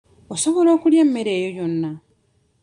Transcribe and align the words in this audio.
Osobola 0.35 0.69
okulya 0.75 0.99
emmere 1.05 1.31
eyo 1.37 1.49
yonna? 1.57 1.91